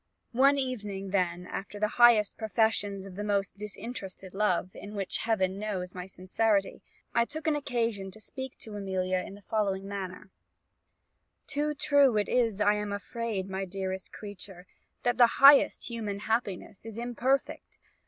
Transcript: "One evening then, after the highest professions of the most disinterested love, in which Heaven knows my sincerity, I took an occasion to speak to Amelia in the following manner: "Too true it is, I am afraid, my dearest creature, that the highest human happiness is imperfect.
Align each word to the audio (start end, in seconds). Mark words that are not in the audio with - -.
"One 0.33 0.57
evening 0.57 1.11
then, 1.11 1.45
after 1.45 1.79
the 1.79 1.89
highest 2.01 2.35
professions 2.35 3.05
of 3.05 3.13
the 3.15 3.23
most 3.23 3.57
disinterested 3.57 4.33
love, 4.33 4.71
in 4.73 4.95
which 4.95 5.19
Heaven 5.19 5.59
knows 5.59 5.93
my 5.93 6.07
sincerity, 6.07 6.81
I 7.13 7.23
took 7.23 7.45
an 7.45 7.55
occasion 7.55 8.09
to 8.09 8.19
speak 8.19 8.57
to 8.61 8.75
Amelia 8.75 9.19
in 9.19 9.35
the 9.35 9.43
following 9.43 9.87
manner: 9.87 10.31
"Too 11.45 11.75
true 11.75 12.17
it 12.17 12.27
is, 12.29 12.59
I 12.59 12.73
am 12.73 12.91
afraid, 12.91 13.47
my 13.47 13.63
dearest 13.63 14.11
creature, 14.11 14.65
that 15.03 15.19
the 15.19 15.27
highest 15.37 15.87
human 15.91 16.21
happiness 16.21 16.83
is 16.83 16.97
imperfect. 16.97 17.77